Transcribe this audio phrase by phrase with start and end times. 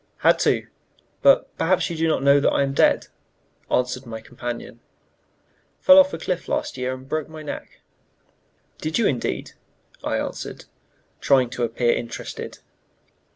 [0.25, 0.65] "Had to;
[1.21, 3.05] but perhaps you do not know that I am dead,"
[3.69, 4.79] answered my companion.
[5.79, 7.81] "Fell from a cliff last year and broke my neck."
[8.79, 9.51] "Did you, indeed?"
[10.03, 10.65] I answered,
[11.19, 12.57] trying to appear interested.